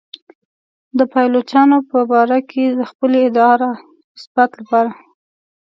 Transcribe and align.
د 0.97 0.99
پایلوچانو 1.13 1.77
په 1.89 1.99
باره 2.11 2.39
کې 2.49 2.63
د 2.79 2.81
خپلې 2.91 3.17
ادعا 3.27 3.53
د 3.61 3.63
اثبات 4.17 4.51
لپاره. 4.59 4.91